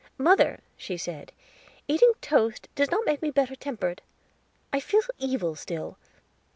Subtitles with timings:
[0.17, 1.31] "Mother," she said,
[1.87, 4.01] "eating toast does not make me better tempered;
[4.73, 5.99] I feel evil still.